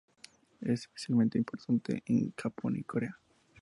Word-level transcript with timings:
Es 0.61 0.79
especialmente 0.81 1.37
importante 1.37 2.01
en 2.07 2.33
Japón 2.35 2.73
y 2.75 2.79
en 2.79 2.83
Corea. 2.85 3.19